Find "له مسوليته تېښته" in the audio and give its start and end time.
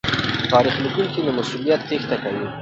1.25-2.15